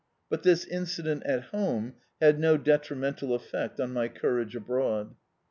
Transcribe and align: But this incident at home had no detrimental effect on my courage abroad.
But 0.31 0.41
this 0.41 0.65
incident 0.65 1.21
at 1.27 1.43
home 1.51 1.93
had 2.19 2.39
no 2.39 2.57
detrimental 2.57 3.35
effect 3.35 3.79
on 3.79 3.93
my 3.93 4.07
courage 4.07 4.55
abroad. 4.55 5.13